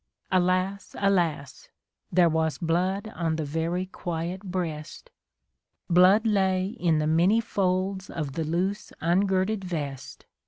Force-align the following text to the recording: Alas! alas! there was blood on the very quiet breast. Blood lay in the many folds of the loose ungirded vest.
Alas! 0.31 0.95
alas! 0.97 1.69
there 2.11 2.27
was 2.27 2.57
blood 2.57 3.09
on 3.15 3.35
the 3.35 3.45
very 3.45 3.85
quiet 3.85 4.41
breast. 4.41 5.11
Blood 5.91 6.25
lay 6.25 6.69
in 6.79 6.97
the 6.97 7.05
many 7.05 7.39
folds 7.39 8.09
of 8.09 8.33
the 8.33 8.43
loose 8.43 8.91
ungirded 8.99 9.63
vest. 9.63 10.25